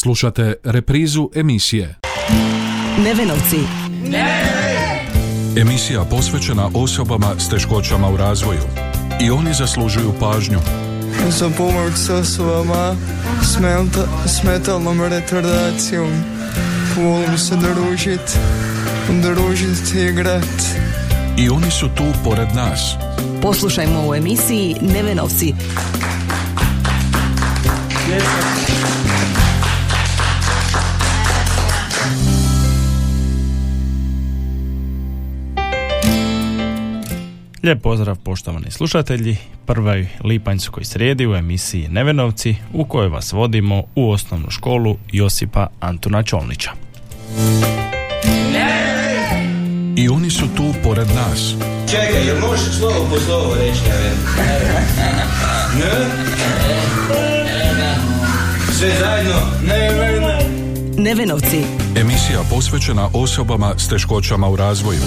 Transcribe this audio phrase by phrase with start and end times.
[0.00, 1.94] Slušate reprizu emisije.
[3.04, 3.58] Nevenovci.
[5.56, 8.60] Emisija posvećena osobama s teškoćama u razvoju.
[9.20, 10.58] I oni zaslužuju pažnju.
[11.28, 12.96] za pomoć s osobama
[13.42, 16.10] s, menta- s metalnom retardacijom.
[16.96, 18.38] Volim se družit,
[19.22, 20.62] družit i igrat.
[21.38, 22.94] I oni su tu pored nas.
[23.42, 25.54] Poslušajmo u emisiji Nevenovci.
[37.68, 39.36] Lijep pozdrav poštovani slušatelji,
[39.66, 46.22] prvoj lipanjskoj srijedi u emisiji Nevenovci u kojoj vas vodimo u osnovnu školu Josipa Antuna
[46.22, 46.70] Čolnića.
[49.96, 51.54] I oni su tu pored nas.
[51.90, 53.80] Čekaj, jel možeš slovo po slovo reći?
[58.72, 59.40] Sve zajedno?
[59.66, 60.38] Ne, ne, ne.
[61.02, 61.64] Nevenovci.
[61.96, 65.00] Emisija posvećena osobama s teškoćama u razvoju.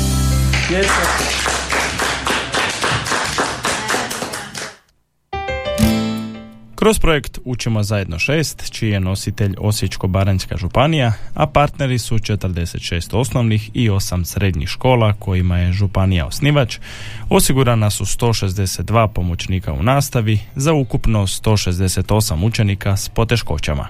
[6.92, 13.70] Kroz projekt Učimo zajedno šest, čiji je nositelj Osječko-Baranjska županija, a partneri su 46 osnovnih
[13.74, 16.80] i 8 srednjih škola kojima je županija osnivač,
[17.30, 23.88] osigurana su 162 pomoćnika u nastavi za ukupno 168 učenika s poteškoćama.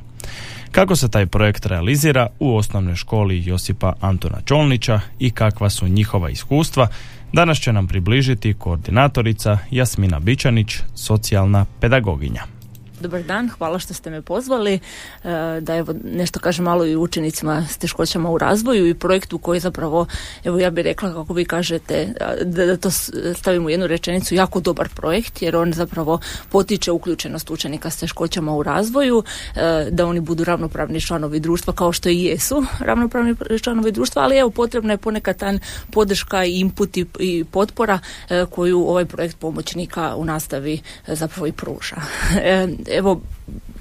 [0.71, 6.30] Kako se taj projekt realizira u osnovnoj školi Josipa Antona Čolnića i kakva su njihova
[6.30, 6.88] iskustva,
[7.33, 12.61] danas će nam približiti koordinatorica Jasmina Bičanić, socijalna pedagoginja.
[13.02, 14.73] Dobar dan, hvala što ste me pozvali.
[14.73, 14.80] E,
[15.61, 20.05] da evo nešto kažem malo i učenicima s teškoćama u razvoju i projektu koji zapravo,
[20.43, 22.91] evo ja bih rekla kako vi kažete, da, to
[23.35, 28.55] stavimo u jednu rečenicu, jako dobar projekt jer on zapravo potiče uključenost učenika s teškoćama
[28.55, 29.23] u razvoju,
[29.55, 34.38] e, da oni budu ravnopravni članovi društva kao što i jesu ravnopravni članovi društva, ali
[34.38, 35.59] evo potrebna je ponekad tan
[35.91, 37.99] podrška i input i, i potpora
[38.30, 41.95] e, koju ovaj projekt pomoćnika u nastavi zapravo i pruža
[42.91, 43.21] evo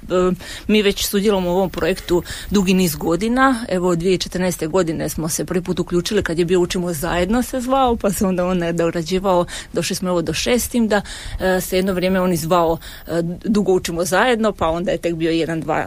[0.67, 3.65] mi već sudjelujemo u ovom projektu dugi niz godina.
[3.69, 4.67] Evo 2014.
[4.67, 8.25] godine smo se prvi put uključili kad je bio Učimo zajedno se zvao, pa se
[8.25, 11.01] onda on dorađivao, došli smo evo do šestim da
[11.39, 12.77] e, se jedno vrijeme on izvao
[13.07, 15.85] e, dugo učimo zajedno, pa onda je tek bio jedan, dva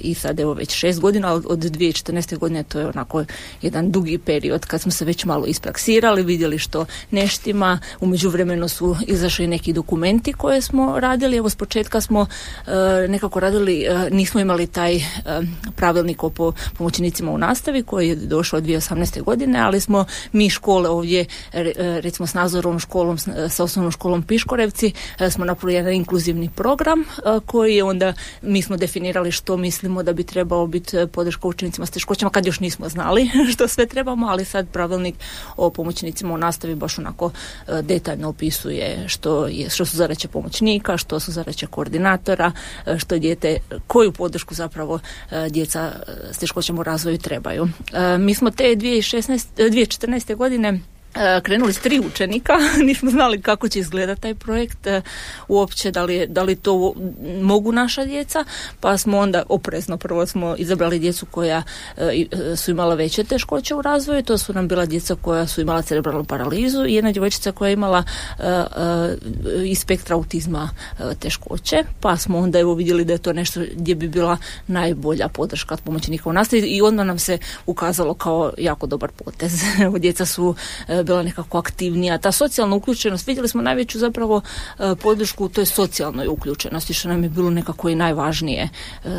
[0.00, 2.38] i sad evo već šest godina, od 2014.
[2.38, 3.24] godine to je onako
[3.62, 8.96] jedan dugi period kad smo se već malo ispraksirali, vidjeli što neštima, u međuvremenu su
[9.06, 12.26] izašli neki dokumenti koje smo radili, evo s početka smo
[13.08, 15.00] nekako radili, nismo imali taj
[15.76, 19.22] pravilnik o pomoćnicima u nastavi koji je došao 2018.
[19.22, 21.24] godine, ali smo mi škole ovdje,
[22.02, 23.18] recimo s nazorom školom,
[23.48, 24.92] sa osnovnom školom Piškorevci,
[25.30, 27.04] smo napravili jedan inkluzivni program
[27.46, 28.12] koji je onda,
[28.42, 32.60] mi smo definirali što mislimo da bi trebalo biti podrška učenicima s teškoćama, kad još
[32.60, 35.14] nismo znali što sve trebamo, ali sad pravilnik
[35.56, 37.30] o pomoćnicima u nastavi baš onako
[37.82, 42.52] detaljno opisuje što, je, što su zadaće pomoćnika, što su zadaće koordinatora,
[42.98, 44.98] što dijete, koju podršku zapravo
[45.50, 45.92] djeca
[46.32, 47.68] s teškoćama u razvoju trebaju.
[48.18, 50.36] Mi smo te 2016, 2014.
[50.36, 50.99] godine E,
[51.42, 52.52] krenuli s tri učenika,
[52.86, 55.02] nismo znali kako će izgledati taj projekt, e,
[55.48, 56.94] uopće da li, da li to
[57.42, 58.44] mogu naša djeca,
[58.80, 61.62] pa smo onda oprezno prvo smo izabrali djecu koja
[61.96, 62.24] e,
[62.56, 66.24] su imala veće teškoće u razvoju, to su nam bila djeca koja su imala cerebralnu
[66.24, 68.04] paralizu i jedna djevojčica koja je imala
[69.64, 70.70] iz spektra autizma
[71.18, 75.74] teškoće, pa smo onda evo vidjeli da je to nešto gdje bi bila najbolja podrška
[75.74, 79.62] od pomoćnika u nastavi i onda nam se ukazalo kao jako dobar potez.
[79.98, 80.54] djeca su
[81.02, 82.18] bila nekako aktivnija.
[82.18, 84.40] Ta socijalna uključenost, vidjeli smo najveću zapravo
[84.78, 88.68] e, podršku u toj socijalnoj uključenosti, što nam je bilo nekako i najvažnije e,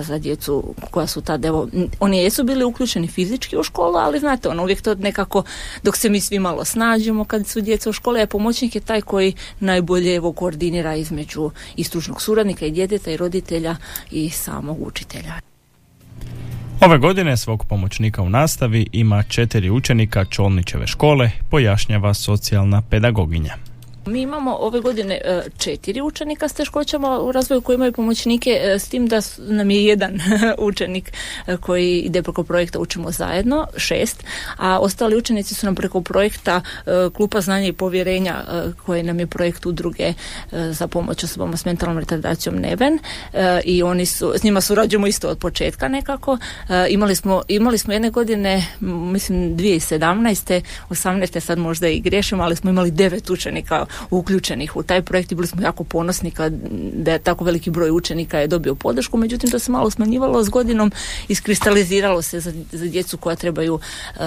[0.03, 1.67] za djecu koja su tad, evo,
[1.99, 5.43] oni jesu bili uključeni fizički u školu, ali znate, ono uvijek to nekako,
[5.83, 9.01] dok se mi svi malo snađemo kad su djeca u školi, a pomoćnik je taj
[9.01, 13.75] koji najbolje evo koordinira između i stručnog suradnika i djeteta i roditelja
[14.11, 15.50] i samog učitelja.
[16.85, 23.70] Ove godine svog pomoćnika u nastavi ima četiri učenika Čolnićeve škole, pojašnjava socijalna pedagoginja.
[24.11, 28.79] Mi imamo ove godine e, četiri učenika s teškoćama u razvoju koji imaju pomoćnike, e,
[28.79, 30.19] s tim da nam je jedan
[30.69, 31.11] učenik
[31.47, 34.23] e, koji ide preko projekta Učimo zajedno, šest,
[34.57, 36.61] a ostali učenici su nam preko projekta
[37.13, 38.43] Klupa znanja i povjerenja
[38.85, 40.13] koji nam je projekt udruge
[40.51, 42.99] za pomoć osobama s mentalnom retardacijom Neven
[43.63, 46.37] i oni su, s njima surađujemo isto od početka nekako.
[46.89, 50.61] Imali smo, imali smo jedne godine, mislim 2017.
[50.89, 51.39] 18.
[51.39, 55.47] sad možda i grešimo, ali smo imali devet učenika uključenih u taj projekt i bili
[55.47, 56.53] smo jako ponosni kad,
[56.93, 60.49] da je tako veliki broj učenika je dobio podršku, međutim to se malo smanjivalo s
[60.49, 60.91] godinom,
[61.27, 64.21] iskristaliziralo se za, za djecu koja trebaju uh,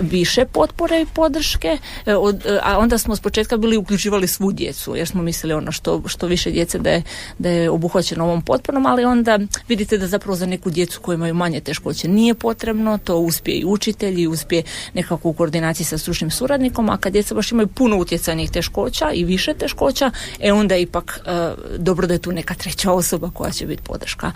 [0.00, 5.08] više potpore i podrške, od, a onda smo s početka bili uključivali svu djecu, jer
[5.08, 7.02] smo mislili ono što, što više djece da je,
[7.38, 11.34] da je obuhvaćeno ovom potporom, ali onda vidite da zapravo za neku djecu koji imaju
[11.34, 14.62] manje teškoće nije potrebno, to uspije i učitelji, uspije
[14.94, 17.96] nekako u koordinaciji sa stručnim suradnikom, a kad djeca baš imaju puno
[18.40, 20.10] utjecajnih teškoća i više teškoća,
[20.40, 24.32] e onda ipak e, dobro da je tu neka treća osoba koja će biti podrška.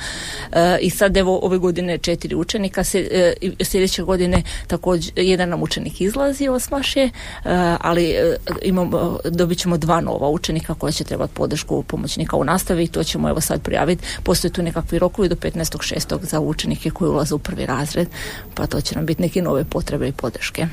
[0.53, 5.63] E, I sad evo ove godine četiri učenika, se, e, sljedeće godine također jedan nam
[5.63, 7.11] učenik izlazi, osmaš je,
[7.81, 8.15] ali
[8.63, 13.05] imamo, dobit ćemo dva nova učenika koja će trebati podršku pomoćnika u nastavi i to
[13.05, 14.05] ćemo evo sad prijaviti.
[14.23, 16.19] Postoje tu nekakvi rokovi do 15.6.
[16.23, 18.09] za učenike koji ulaze u prvi razred,
[18.55, 20.67] pa to će nam biti neke nove potrebe i podrške.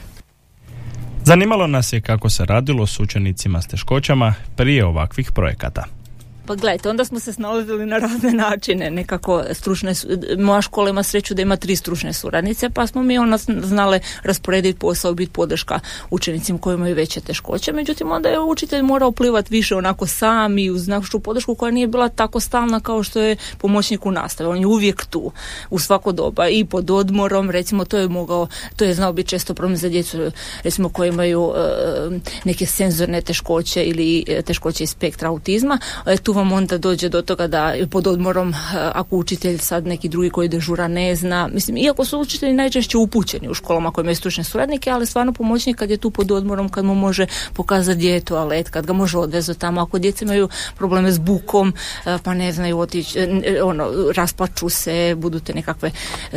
[1.23, 6.00] Zanimalo nas je kako se radilo s učenicima s teškoćama prije ovakvih projekata.
[6.45, 9.93] Pa gledajte, onda smo se snalazili na razne načine, nekako stručne,
[10.37, 14.79] moja škola ima sreću da ima tri stručne suradnice, pa smo mi ona znale rasporediti
[14.79, 15.79] posao, biti podrška
[16.09, 20.69] učenicima koji imaju veće teškoće, međutim onda je učitelj morao plivati više onako sam i
[20.69, 24.59] uz našu podršku koja nije bila tako stalna kao što je pomoćnik u nastavi, on
[24.59, 25.31] je uvijek tu,
[25.69, 29.53] u svako doba i pod odmorom, recimo to je mogao, to je znao biti često
[29.53, 30.31] problem za djecu,
[30.63, 36.30] recimo koji imaju e, neke senzorne teškoće ili e, teškoće iz spektra autizma, e, tu
[36.33, 38.55] vam onda dođe do toga da pod odmorom eh,
[38.93, 43.49] ako učitelj sad neki drugi koji dežura ne zna, mislim iako su učitelji najčešće upućeni
[43.49, 46.85] u školama koje imaju stručne suradnike, ali stvarno pomoćnik kad je tu pod odmorom, kad
[46.85, 51.11] mu može pokazati gdje je toalet, kad ga može odvezati tamo, ako djeca imaju probleme
[51.11, 51.73] s bukom,
[52.05, 55.91] eh, pa ne znaju otići, eh, ono, raspaču se, budu te nekakve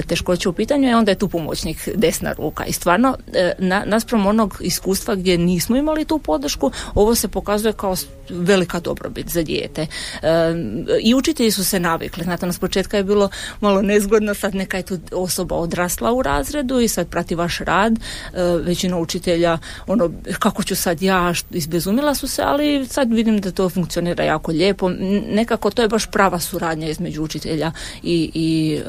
[0.06, 2.64] teškoće u pitanju, i onda je tu pomoćnik desna ruka.
[2.64, 3.17] I stvarno,
[3.58, 7.94] na, naspram onog iskustva gdje nismo imali tu podršku, ovo se pokazuje kao
[8.31, 9.83] velika dobrobit za dijete.
[11.02, 12.25] I učitelji su se navikli.
[12.25, 13.28] Znate, nas početka je bilo
[13.60, 17.92] malo nezgodno, sad neka je tu osoba odrasla u razredu i sad prati vaš rad.
[17.92, 17.98] E,
[18.42, 23.69] većina učitelja, ono, kako ću sad ja, izbezumila su se, ali sad vidim da to
[23.70, 24.90] funkcionira jako lijepo.
[25.28, 27.72] Nekako to je baš prava suradnja između učitelja
[28.02, 28.81] i, i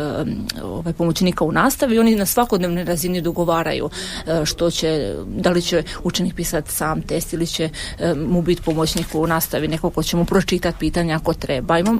[0.64, 2.00] ovaj, pomoćnika u nastavi.
[2.00, 3.90] Oni na svakodnevnoj razini dogovaraju
[4.28, 7.70] e, što će, da li će učenik pisati sam test ili će
[8.16, 11.80] mu biti pomoćnik u nastavi, neko ko će mu pročitati pitanja ako treba.
[11.80, 12.00] Imam,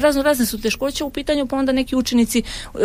[0.00, 2.78] razno razne su teškoće u pitanju, pa onda neki učenici e,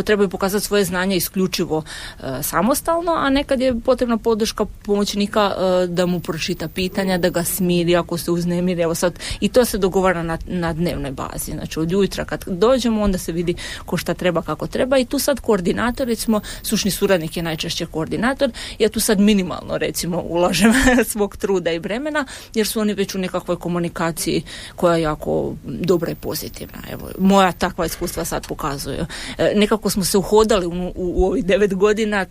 [0.00, 5.52] e, trebaju pokazati svoje znanje isključivo e, samostalno, a nekad je potrebna podrška pomoćnika
[5.88, 8.82] da mu pročita pitanja, da ga smiri ako se uznemiri.
[8.82, 11.52] Evo sad, I to se dogovara na, na dnevnoj bazi.
[11.52, 13.54] Znači od jutra kad dođemo, onda se vidi
[13.86, 18.50] ko šta treba, kako treba i tu sad koordinator, recimo sušni suradnik je najčešće koordinator,
[18.78, 20.72] ja tu sad minimalno recimo ulažem
[21.12, 24.42] svog truda i vremena, jer su oni već u nekakvoj komunikaciji
[24.76, 26.78] koja je jako dobra i pozitivna.
[26.90, 29.06] Evo, moja takva iskustva sad pokazuju.
[29.38, 32.26] E, nekako smo se uhodali u, u, ovih devet godina e,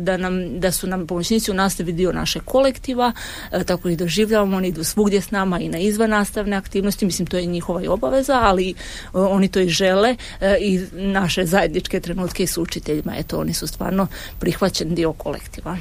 [0.00, 3.12] da, nam, da su nam pomoćnici u nastavi dio naše kolektiva,
[3.52, 7.26] e, tako ih doživljavamo, oni idu svugdje s nama i na izvan nastavne aktivnosti, mislim
[7.26, 8.74] to je njihova i obaveza, ali
[9.12, 10.16] oni to i žele
[10.60, 14.06] i naše zajedničke trenutke s učiteljima, eto oni su stvarno
[14.38, 15.76] prihvaćen dio kolektiva.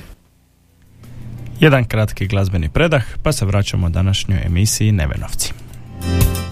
[1.59, 5.64] Jedan kratki glazbeni predah, pa se vraćamo današnjoj emisiji Nevenovci.
[6.05, 6.44] Ženi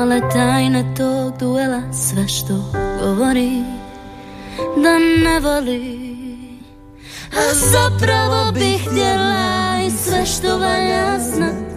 [0.00, 2.54] dat Male tajne tog duela sve što
[3.00, 3.62] govori
[4.76, 6.10] Da ne voli.
[7.32, 11.70] A zapravo bih htjela i sve što valja znat.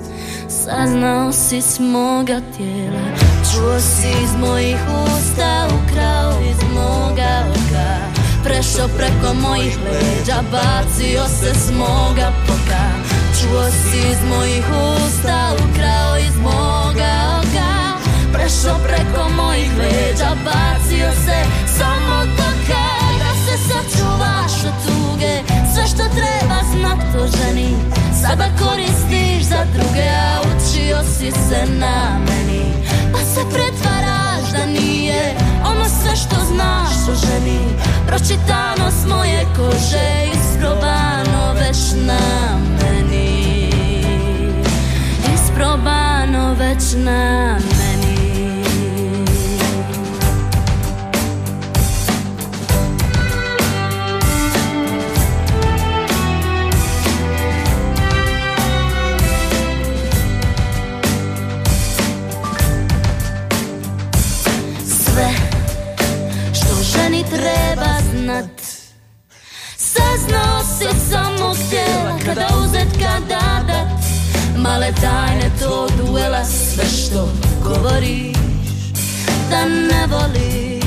[0.50, 3.06] Saznao si s moga tijela.
[3.51, 8.22] Čuo si iz mojih usta, ukrao iz moga oka.
[8.44, 12.86] Prešao preko mojih leđa Bacio se s moga poka.
[13.42, 14.65] Čuo si iz mojih
[14.96, 17.73] usta Ukrao iz moga oka
[18.34, 21.38] prešao preko mojih leđa Bacio se
[21.78, 25.36] samo do kada se sačuvaš od tuge.
[25.74, 27.75] Sve što treba znat to ženi
[28.24, 32.63] Sada koristiš za druge, a učio si se na meni.
[33.12, 35.36] Pa se pretvaraš da nije
[35.66, 37.60] ono sve što znaš o ženi.
[38.08, 42.20] Pročitano s moje kože, isprobano već na
[42.82, 43.70] meni.
[45.36, 47.93] Isprobano već na meni.
[72.34, 73.88] Kada uzet kada dat
[74.58, 77.30] Male tajne tog duela sve što
[77.63, 78.38] govoriš
[79.50, 80.84] Da ne voliš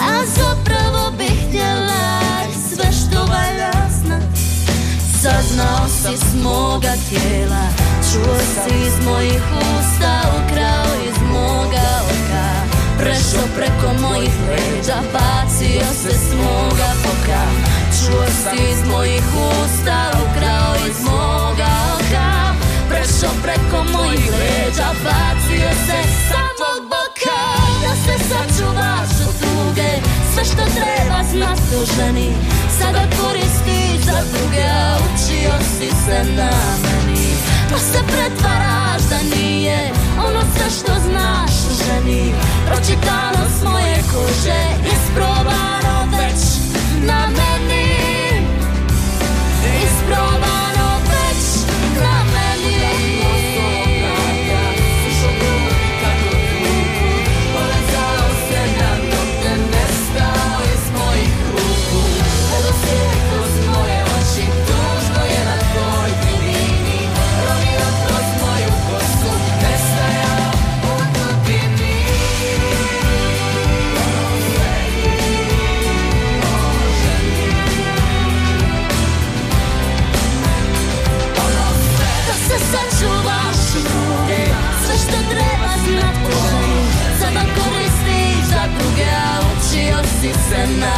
[0.00, 2.20] A zapravo bih htjela
[2.68, 3.72] sve što valja
[4.02, 4.22] znat.
[5.22, 7.66] Saznao si s moga tijela
[8.12, 12.48] Čuo si iz mojih usta Ukrao iz moga oka.
[12.98, 21.04] Prešao preko mojih leđa Bacio se s moga boka Si iz mojih usta Ukrao iz
[21.04, 22.54] moga oka.
[22.88, 27.40] Prešao preko mojih leđa Bacio se sa mog boka.
[27.82, 29.34] Da se sačuvaš od
[30.34, 32.32] Sve što treba znat o ženi
[32.78, 36.50] Sada koristiš za druge A učio si se na
[36.82, 37.30] meni.
[37.70, 39.92] Pa se pretvaraš da nije
[40.26, 42.34] Ono sve što znaš o ženi
[42.66, 45.39] Pročitano s moje kože Isprobano
[90.20, 90.96] si se na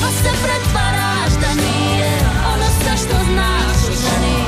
[0.00, 2.12] Pa se pretvaraš da nije
[2.52, 4.38] Ono sve što znaš o ženi.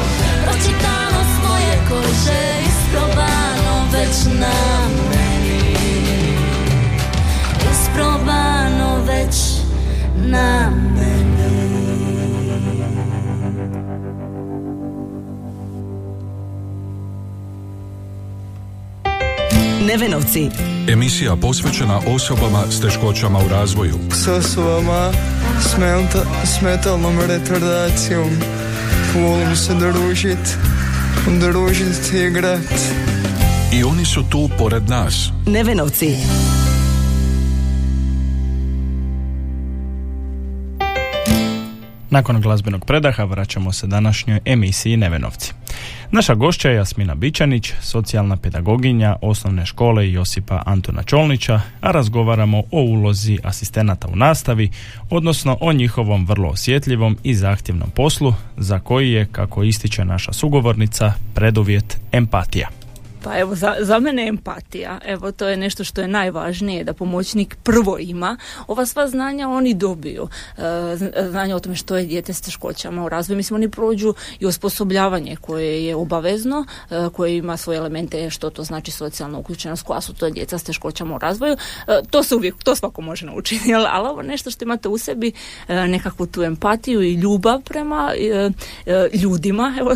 [0.45, 5.77] Pročitano s moje kože Isprobano već na meni.
[7.73, 9.37] Isprobano već
[10.17, 11.14] na meni
[19.87, 20.51] Nevenovci.
[20.89, 23.95] Emisija posvećena osobama s teškoćama u razvoju.
[24.13, 25.13] s osobama
[25.61, 28.31] s, menta, s metalnom retardacijom.
[29.15, 30.59] Volim se družit,
[31.41, 32.73] družit i igrat.
[33.73, 35.31] I oni su tu pored nas.
[35.47, 36.17] Nevenovci.
[42.11, 45.53] Nakon glazbenog predaha vraćamo se današnjoj emisiji Nevenovci.
[46.11, 52.83] Naša gošća je Jasmina Bičanić, socijalna pedagoginja osnovne škole Josipa Antona Čolnića, a razgovaramo o
[52.83, 54.71] ulozi asistenata u nastavi,
[55.11, 61.13] odnosno o njihovom vrlo osjetljivom i zahtjevnom poslu, za koji je, kako ističe naša sugovornica,
[61.35, 62.84] preduvjet empatija.
[63.25, 65.01] Pa evo, za, za mene je empatija.
[65.05, 68.37] Evo, to je nešto što je najvažnije, da pomoćnik prvo ima.
[68.67, 70.29] Ova sva znanja oni dobiju.
[70.57, 73.37] E, zn- znanja o tome što je dijete s teškoćama u razvoju.
[73.37, 78.65] Mislim, oni prođu i osposobljavanje koje je obavezno, e, koje ima svoje elemente, što to
[78.65, 81.53] znači socijalna uključenost, koja su to djeca s teškoćama u razvoju.
[81.53, 84.99] E, to se uvijek, to svako može naučiti, ali, ali ovo nešto što imate u
[84.99, 85.33] sebi,
[85.69, 88.51] e, nekakvu tu empatiju i ljubav prema e,
[88.87, 89.91] e, ljudima, evo,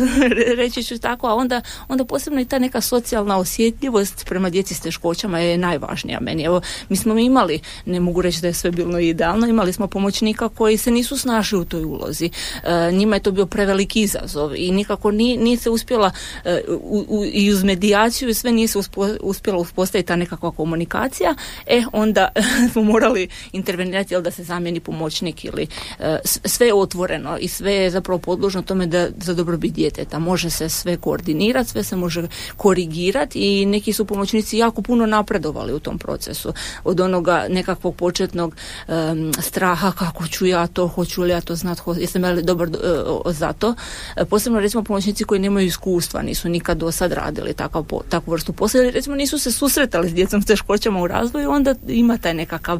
[0.57, 4.79] reći ću tako, a onda, onda posebno i ta neka socijalna osjetljivost prema djeci s
[4.79, 6.43] teškoćama je najvažnija meni.
[6.43, 10.49] Evo, mi smo imali, ne mogu reći da je sve bilo idealno, imali smo pomoćnika
[10.49, 12.29] koji se nisu snašli u toj ulozi.
[12.63, 16.11] E, njima je to bio preveliki izazov i nikako nije, nije se uspjela
[16.45, 20.51] e, u, u- i uz medijaciju i sve nije se uspo- uspjela uspostaviti ta nekakva
[20.51, 21.35] komunikacija,
[21.67, 22.29] e onda
[22.71, 25.67] smo morali intervenirati jel da se zamijeni pomoćnik ili
[25.99, 30.49] e, sve je otvoreno i sve je zapravo podložno tome da za dobrobit djeteta može
[30.49, 35.79] se sve koordinirati, sve se može korigirati i neki su pomoćnici jako puno napredovali u
[35.79, 38.55] tom procesu od onoga nekakvog početnog
[38.87, 42.69] em, straha kako ću ja to, hoću li ja to znat, ho- jesam li dobar
[43.05, 43.75] o- za to.
[44.15, 48.31] E, posebno recimo pomoćnici koji nemaju iskustva, nisu nikad do sad radili takav, po- takvu
[48.31, 52.17] vrstu posla ili recimo nisu se susretali s djecom s teškoćama u razvoju, onda ima
[52.17, 52.79] taj nekakav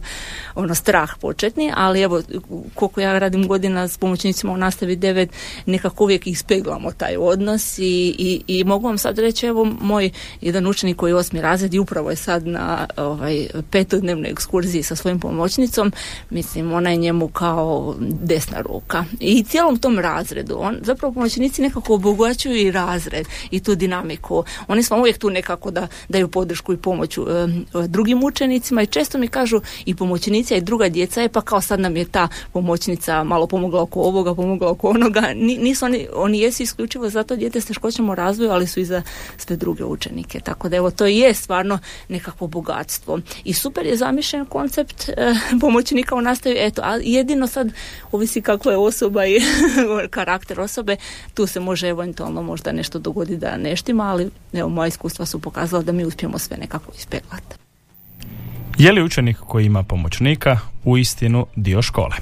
[0.56, 2.22] ono strah početni, ali evo
[2.76, 5.28] koliko ja radim godina s pomoćnicima u nastavi 9,
[5.66, 7.84] nekako uvijek ispeglamo taj odnos i,
[8.18, 10.09] i, i mogu vam sad reći evo moj
[10.42, 14.96] jedan učenik koji je osmi razred i upravo je sad na ovaj, petodnevnoj ekskurziji sa
[14.96, 15.92] svojim pomoćnicom,
[16.30, 19.06] mislim, ona je njemu kao desna ruka.
[19.20, 24.44] I cijelom tom razredu, on, zapravo pomoćnici nekako obogaćuju i razred i tu dinamiku.
[24.68, 27.22] Oni smo uvijek tu nekako da daju podršku i pomoć e,
[27.88, 31.80] drugim učenicima i često mi kažu i pomoćnici i druga djeca je pa kao sad
[31.80, 35.34] nam je ta pomoćnica malo pomogla oko ovoga, pomogla oko onoga.
[35.36, 39.02] Nisu oni, oni jesu isključivo zato dijete s teškoćama u razvoju, ali su i za
[39.38, 39.99] sve druge učenike.
[40.44, 41.80] Tako da evo to je stvarno
[42.10, 43.20] nekakvo bogatstvo.
[43.44, 47.72] I super je zamišljen koncept e, pomoćnika u nastavi, eto, a jedino sad
[48.12, 49.40] ovisi kako je osoba i
[50.10, 50.96] karakter osobe,
[51.34, 55.84] tu se može eventualno možda nešto dogoditi da neštima, ali evo moja iskustva su pokazala
[55.84, 57.56] da mi uspijemo sve nekako ispeglati.
[58.78, 62.16] Je li učenik koji ima pomoćnika u istinu dio škole?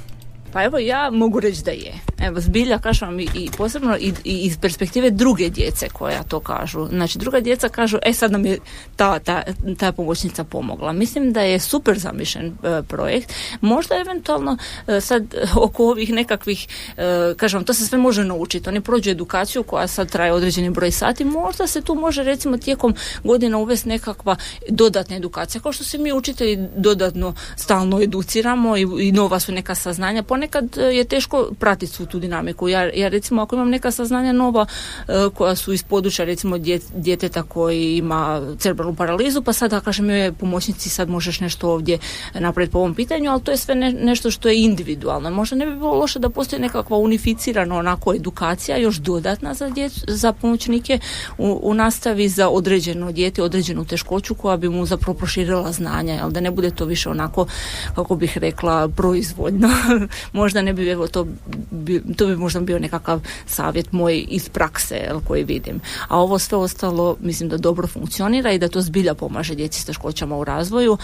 [0.53, 1.93] Pa evo ja mogu reći da je.
[2.19, 6.87] Evo zbilja kažem vam i, posebno i, iz perspektive druge djece koja to kažu.
[6.87, 8.59] Znači druga djeca kažu e sad nam je
[8.95, 9.43] ta, ta,
[9.79, 10.93] ta pomoćnica pomogla.
[10.93, 13.33] Mislim da je super zamišljen e, projekt.
[13.61, 15.35] Možda eventualno e, sad
[15.65, 18.69] oko ovih nekakvih e, kažem to se sve može naučiti.
[18.69, 21.25] Oni prođu edukaciju koja sad traje određeni broj sati.
[21.25, 24.35] Možda se tu može recimo tijekom godina uvesti nekakva
[24.69, 25.61] dodatna edukacija.
[25.61, 30.23] Kao što se mi učitelji dodatno stalno educiramo i, i nova su neka saznanja.
[30.37, 32.67] Ponekad nekad e, je teško pratiti svu tu dinamiku.
[32.67, 34.65] Ja, ja recimo ako imam neka saznanja nova
[35.07, 36.57] e, koja su iz područja recimo
[36.93, 41.97] djeteta koji ima cerebralnu paralizu, pa sada kažem joj pomoćnici sad možeš nešto ovdje
[42.33, 45.29] napraviti po ovom pitanju, ali to je sve nešto što je individualno.
[45.29, 49.71] Možda ne bi bilo loše da postoji nekakva unificirana onako edukacija još dodatna za,
[50.07, 50.99] za pomoćnike
[51.37, 56.33] u, u nastavi za određeno dijete, određenu teškoću koja bi mu zapravo proširila znanja, ali
[56.33, 57.47] da ne bude to više onako,
[57.95, 59.69] kako bih rekla, proizvoljno
[60.33, 61.27] možda ne bi, evo, to
[61.71, 65.81] bi, to bi možda bio nekakav savjet moj iz prakse jel, koji vidim.
[66.07, 69.85] A ovo sve ostalo mislim da dobro funkcionira i da to zbilja pomaže djeci s
[69.85, 70.97] teškoćama u razvoju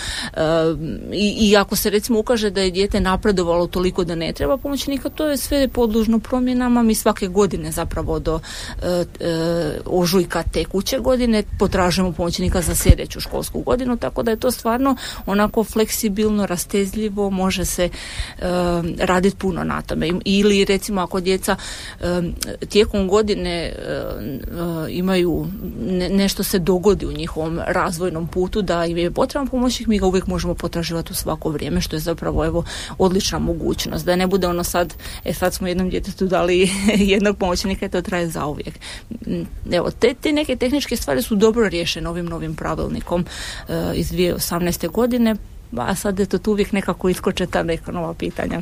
[1.14, 5.10] i, i ako se recimo ukaže da je dijete napredovalo toliko da ne treba pomoćnika,
[5.10, 6.84] to je sve podlužno promjenama.
[6.84, 8.40] Mi svake godine zapravo do
[8.82, 14.52] e, e, ožujka tekuće godine potražujemo pomoćnika za sljedeću školsku godinu, tako da je to
[14.52, 17.90] stvarno onako fleksibilno, rastezljivo, može se e,
[19.14, 20.12] raditi puno na tome.
[20.26, 21.56] Ili recimo ako djeca
[22.70, 23.74] tijekom godine
[24.90, 25.48] imaju
[26.10, 30.28] nešto se dogodi u njihovom razvojnom putu da im je potreban pomoćnik, mi ga uvijek
[30.28, 32.64] možemo potraživati u svako vrijeme, što je zapravo evo
[32.98, 34.06] odlična mogućnost.
[34.06, 34.94] Da ne bude ono sad,
[35.26, 36.70] e sad smo jednom djetetu dali
[37.14, 38.74] jednog pomoćnika i to traje zauvijek.
[39.72, 44.92] Evo, te, te neke tehničke stvari su dobro riješene ovim novim pravilnikom uh, iz 2018.
[44.92, 45.36] godine,
[45.78, 48.62] a sad je to tu uvijek nekako iskoče ta neka nova pitanja.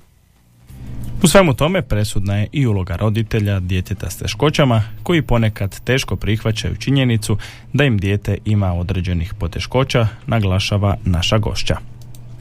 [1.23, 6.75] U svemu tome presudna je i uloga roditelja djeteta s teškoćama koji ponekad teško prihvaćaju
[6.75, 7.38] činjenicu
[7.73, 11.77] da im dijete ima određenih poteškoća, naglašava naša gošća.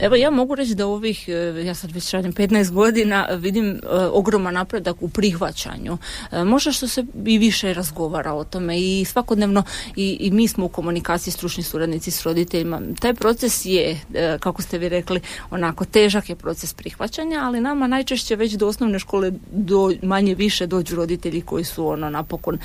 [0.01, 1.33] Evo ja mogu reći da ovih, e,
[1.65, 3.79] ja sad već radim 15 godina, vidim e,
[4.13, 5.99] ogroman napredak u prihvaćanju.
[6.33, 9.63] E, možda što se i više razgovara o tome i svakodnevno
[9.97, 12.81] i, i mi smo u komunikaciji stručni suradnici s roditeljima.
[13.01, 14.01] Taj proces je,
[14.41, 18.99] kako ste vi rekli, onako težak je proces prihvaćanja, ali nama najčešće već do osnovne
[18.99, 22.59] škole do, manje više dođu roditelji koji su ono napokon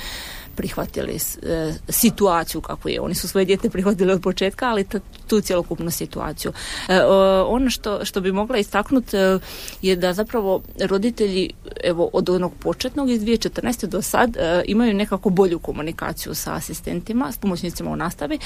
[0.56, 3.00] prihvatili e, situaciju kako je.
[3.00, 4.86] Oni su svoje dijete prihvatili od početka, ali
[5.26, 6.52] tu cjelokupnu situaciju.
[6.88, 7.00] E,
[7.46, 9.38] ono što, što bi mogla istaknuti e,
[9.82, 11.50] je da zapravo roditelji
[11.84, 13.86] evo od onog početnog iz 2014.
[13.86, 18.38] do sad imaju nekako bolju komunikaciju sa asistentima, s pomoćnicima u nastavi.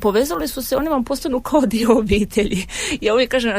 [0.00, 2.66] Povezali su se, oni vam postanu kao dio obitelji.
[3.00, 3.52] Ja uvijek kažem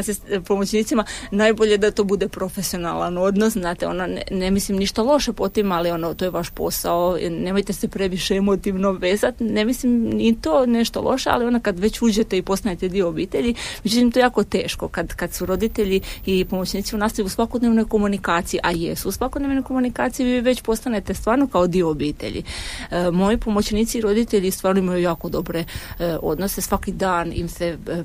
[0.47, 5.49] pomoćnicima najbolje da to bude profesionalan odnos, znate, ono, ne, ne mislim ništa loše po
[5.49, 10.35] tim, ali ono, to je vaš posao, nemojte se previše emotivno vezati, ne mislim ni
[10.41, 14.23] to nešto loše, ali ona kad već uđete i postanete dio obitelji, međutim to je
[14.23, 19.09] jako teško kad, kad su roditelji i pomoćnici u nastavi u svakodnevnoj komunikaciji, a jesu
[19.09, 22.43] u svakodnevnoj komunikaciji, vi već postanete stvarno kao dio obitelji.
[22.91, 25.65] E, moji pomoćnici i roditelji stvarno imaju jako dobre
[25.99, 28.03] e, odnose, svaki dan im se e, e,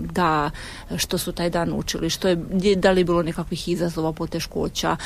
[0.00, 0.50] da
[0.96, 2.36] što su taj dan učili, što je,
[2.76, 4.96] da li je bilo nekakvih izazova, poteškoća.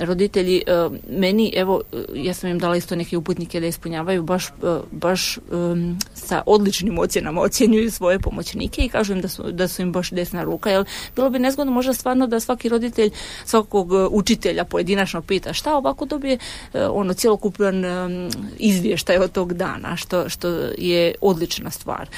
[0.00, 0.62] roditelji,
[1.10, 1.80] meni, evo,
[2.14, 4.50] ja sam im dala isto neke uputnike da ispunjavaju baš, e,
[4.90, 9.82] baš um, sa odličnim ocjenama ocjenjuju svoje pomoćnike i kažu im da su, da su
[9.82, 10.84] im baš desna ruka jer
[11.16, 13.10] bilo bi nezgodno možda stvarno da svaki roditelj
[13.44, 19.54] svakog e, učitelja pojedinačno pita šta ovako dobije uh, ono cjelokupan um, izvještaj od tog
[19.54, 19.96] dana?
[19.96, 20.48] Što, što
[20.78, 22.08] je odlična stvar.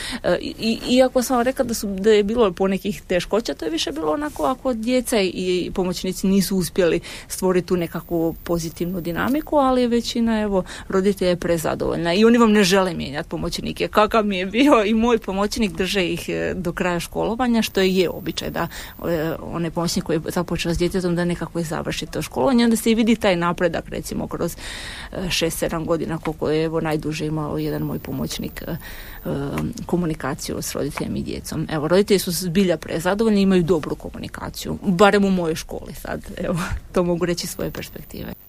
[0.41, 4.13] I, iako sam rekla da, su, da je bilo ponekih teškoća to je više bilo
[4.13, 10.41] onako ako djeca i pomoćnici nisu uspjeli stvoriti tu nekakvu pozitivnu dinamiku ali većina većina
[10.41, 13.89] evo roditelja je prezadovoljna i oni vam ne žele mijenjati pomoćnike.
[13.89, 17.97] Kakav mi je bio i moj pomoćnik drže ih e, do kraja školovanja, što je,
[17.97, 18.69] je običaj da
[19.09, 22.77] e, onaj pomoćnik koji je započeo s djetetom da nekako i završi to školovanje, onda
[22.77, 24.57] se i vidi taj napredak recimo kroz
[25.13, 28.63] 6-7 godina koliko je evo najduže imao jedan moj pomoćnik
[29.87, 31.67] komunikaciju s roditeljem i djecom.
[31.71, 36.59] Evo, roditelji su zbilja prezadovoljni, imaju dobru komunikaciju, barem u mojoj školi sad, evo,
[36.93, 38.44] to mogu reći svoje perspektive.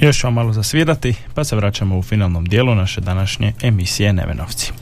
[0.00, 4.72] Još ćemo malo zasvirati, pa se vraćamo u finalnom dijelu naše današnje emisije Nevenovci.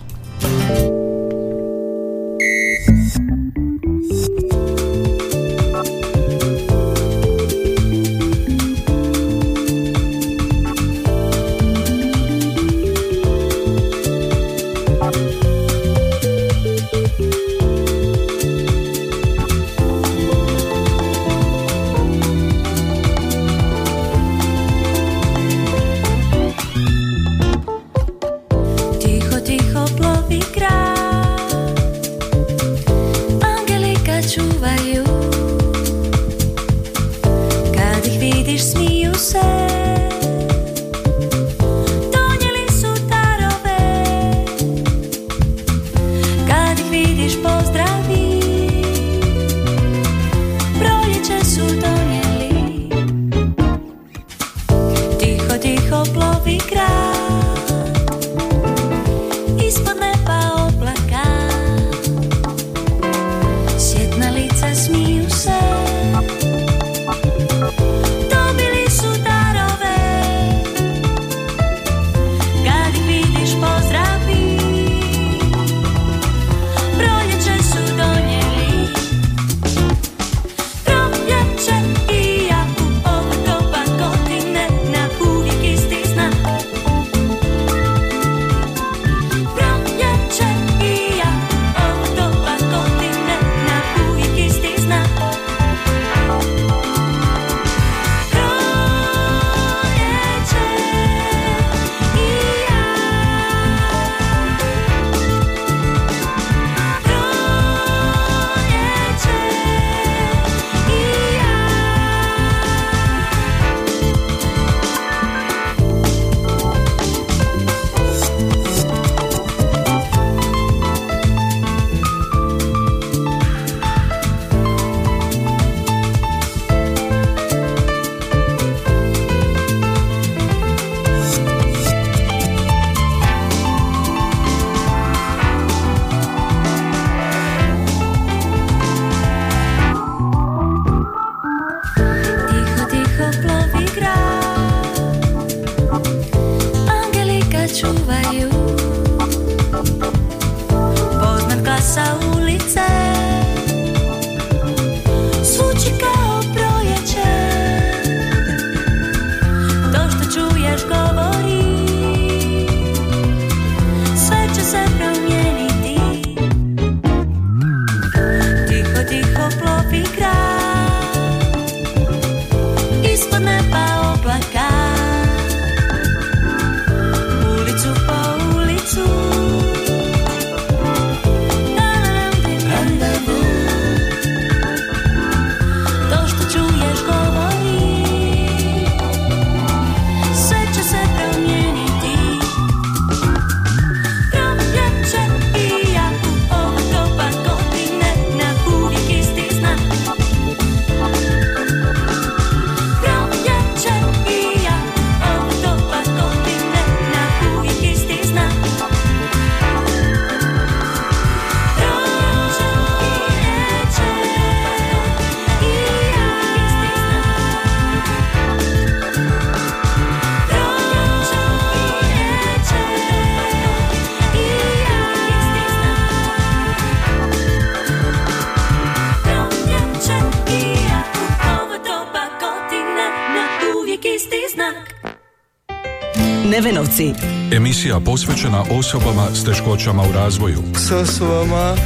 [237.53, 240.59] Emisija posvećena osobama s teškoćama u razvoju.
[240.77, 241.77] S osobama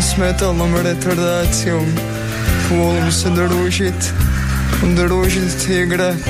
[0.00, 1.84] s metalnom retardacijom.
[2.70, 4.12] Volim se družit,
[4.96, 6.28] družit, igrat.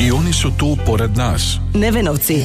[0.00, 1.58] I oni su tu pored nas.
[1.74, 2.44] Nevenovci.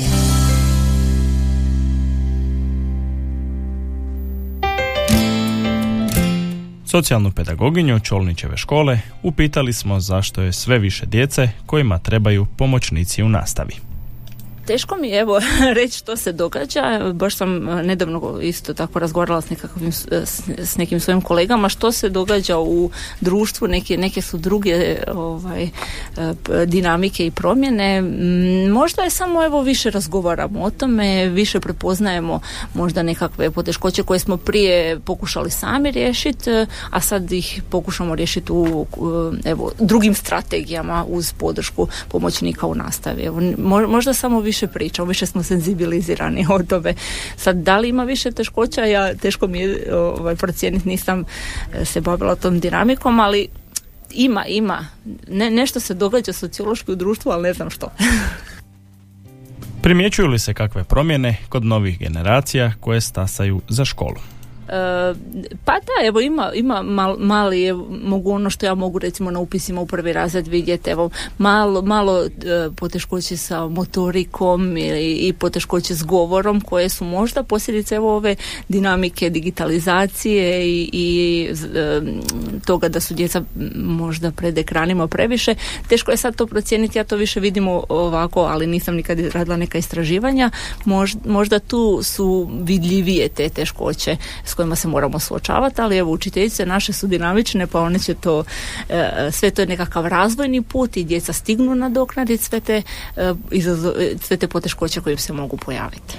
[6.92, 13.30] Socijalnu pedagoginju Čolnićeve škole upitali smo zašto je sve više djece kojima trebaju pomoćnici u
[13.30, 13.91] nastavi.
[14.72, 15.40] Teško mi je evo
[15.78, 19.92] reći što se događa, baš sam e, nedavno isto tako razgovarala s, nekakvim,
[20.58, 22.90] s nekim svojim kolegama što se događa u
[23.22, 25.70] društvu, neke, neke su druge ovaj, e,
[26.66, 28.02] dinamike i promjene.
[28.70, 32.40] Možda je samo evo više razgovaramo o tome, više prepoznajemo
[32.74, 38.52] možda nekakve poteškoće koje smo prije pokušali sami riješiti, e, a sad ih pokušamo riješiti
[38.52, 38.86] u
[39.46, 43.24] evo, drugim strategijama uz podršku pomoćnika u nastavi.
[43.24, 43.42] Evo,
[43.88, 46.94] možda samo više više pričamo, više smo senzibilizirani o tome.
[47.36, 51.24] Sad, da li ima više teškoća, ja teško mi je ovaj, procijeniti, nisam
[51.74, 53.48] e, se bavila tom dinamikom, ali
[54.12, 54.88] ima, ima.
[55.28, 57.92] Ne, nešto se događa sociološki u društvu, ali ne znam što.
[59.82, 64.22] Primjećuju li se kakve promjene kod novih generacija koje stasaju za školu?
[65.66, 69.82] Pa da, evo ima, ima mal, mali, mogu ono što ja mogu recimo na upisima
[69.82, 72.30] u prvi razred vidjeti, evo malo, malo e,
[72.76, 78.36] poteškoće sa motorikom i, i poteškoće s govorom koje su možda posljedice evo ove
[78.70, 82.02] dinamike digitalizacije i, i e,
[82.66, 83.44] toga da su djeca
[83.76, 85.56] možda pred ekranima previše.
[85.90, 89.78] Teško je sad to procijeniti, ja to više vidimo ovako, ali nisam nikad radila neka
[89.78, 90.50] istraživanja.
[90.86, 96.66] Možda, možda tu su vidljivije te teškoće s kojima se moramo suočavati, ali evo učiteljice
[96.66, 98.44] naše su dinamične pa one će to,
[98.90, 102.82] e, sve to je nekakav razvojni put i djeca stignu nadoknaditi sve te,
[103.18, 103.34] e,
[104.22, 106.18] sve te poteškoće koje im se mogu pojaviti.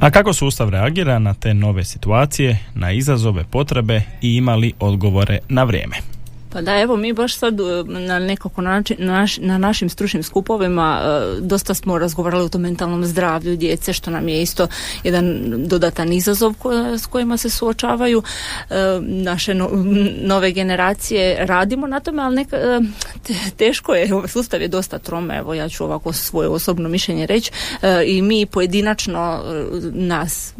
[0.00, 5.64] A kako sustav reagira na te nove situacije, na izazove, potrebe i imali odgovore na
[5.64, 6.11] vrijeme?
[6.52, 11.00] Pa da, evo mi baš sad e, na nekako način, na, na našim stručnim skupovima
[11.02, 14.66] e, dosta smo razgovarali o tom mentalnom zdravlju djece, što nam je isto
[15.04, 16.54] jedan dodatan izazov
[16.98, 18.22] s kojima se suočavaju.
[18.70, 19.54] E, naše
[20.22, 22.56] nove generacije radimo na tome, ali neka,
[23.56, 27.50] teško je, sustav je dosta trome, evo ja ću ovako svoje osobno mišljenje reći
[28.06, 29.42] i mi pojedinačno
[29.92, 30.54] nas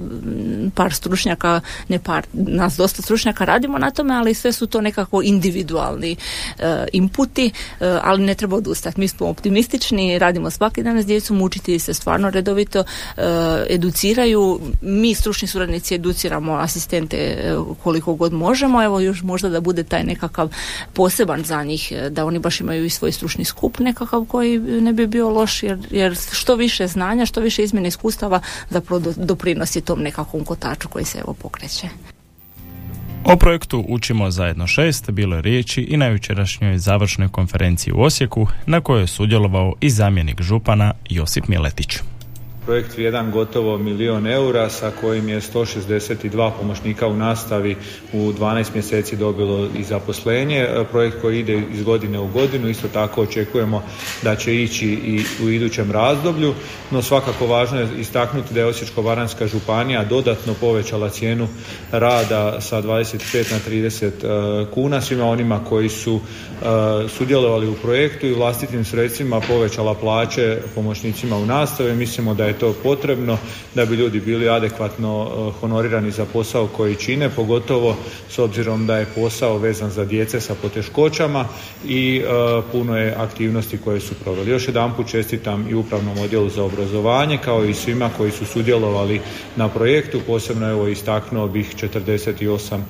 [0.75, 5.23] par stručnjaka, ne par, nas dosta stručnjaka radimo na tome, ali sve su to nekako
[5.23, 6.17] individualno individualni
[6.59, 9.01] uh, inputi, uh, ali ne treba odustati.
[9.01, 13.23] Mi smo optimistični, radimo svaki dan s djecom, učitelji se stvarno redovito uh,
[13.69, 14.61] educiraju.
[14.83, 18.83] Mi stručni suradnici educiramo asistente koliko god možemo.
[18.85, 20.49] Evo još možda da bude taj nekakav
[20.93, 25.07] poseban za njih, da oni baš imaju i svoj stručni skup nekakav koji ne bi
[25.07, 28.41] bio loš, jer, jer što više znanja, što više izmjene iskustava
[28.71, 32.12] zapravo doprinosi tom nekakvom kotaču koji se evo pokreće.
[33.25, 38.47] O projektu Učimo zajedno šest bilo je riječi i na jučerašnjoj završnoj konferenciji u Osijeku
[38.67, 41.99] na kojoj je sudjelovao i zamjenik župana Josip Miletić.
[42.67, 47.77] Projekt vrijedan gotovo milion eura sa kojim je 162 pomoćnika u nastavi
[48.13, 50.59] u 12 mjeseci dobilo i zaposlenje.
[50.59, 53.83] E, projekt koji ide iz godine u godinu, isto tako očekujemo
[54.23, 56.55] da će ići i u idućem razdoblju,
[56.91, 61.49] no svakako važno je istaknuti da je Osječko-Baranjska županija dodatno povećala cijenu
[61.93, 66.65] rada sa 25 na 30 e, kuna svima onima koji su e,
[67.09, 71.97] sudjelovali u projektu i vlastitim sredstvima povećala plaće pomoćnicima u nastavi.
[71.97, 73.39] Mislimo da je je to potrebno
[73.75, 77.97] da bi ljudi bili adekvatno e, honorirani za posao koji čine, pogotovo
[78.29, 81.45] s obzirom da je posao vezan za djece sa poteškoćama
[81.89, 84.51] i e, puno je aktivnosti koje su proveli.
[84.51, 89.21] Još jedanput čestitam i upravnom odjelu za obrazovanje kao i svima koji su sudjelovali
[89.57, 92.81] na projektu, posebno evo istaknuo bih 48 e,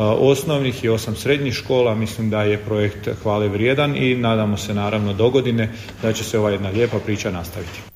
[0.00, 5.12] osnovnih i 8 srednjih škola, mislim da je projekt hvale vrijedan i nadamo se naravno
[5.12, 7.89] do godine da će se ova jedna lijepa priča nastaviti.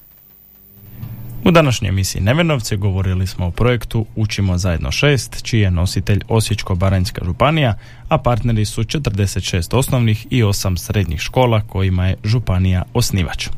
[1.44, 7.24] U današnjoj emisiji Nevenovce govorili smo o projektu Učimo zajedno šest, čiji je nositelj Osječko-Baranjska
[7.24, 7.74] županija,
[8.08, 13.48] a partneri su 46 osnovnih i 8 srednjih škola kojima je županija osnivač.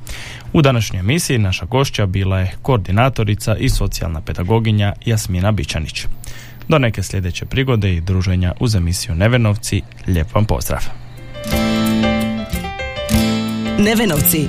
[0.53, 6.07] U današnjoj emisiji naša gošća bila je koordinatorica i socijalna pedagoginja Jasmina Bičanić.
[6.68, 10.81] Do neke sljedeće prigode i druženja uz emisiju Nevenovci, lijep vam pozdrav.
[13.79, 14.49] Nevenovci.